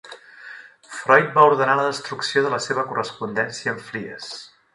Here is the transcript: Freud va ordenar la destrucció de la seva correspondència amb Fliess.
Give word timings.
Freud 0.93 1.29
va 1.35 1.43
ordenar 1.49 1.75
la 1.81 1.85
destrucció 1.89 2.43
de 2.47 2.53
la 2.55 2.61
seva 2.69 2.87
correspondència 2.89 3.77
amb 3.77 3.87
Fliess. 3.93 4.33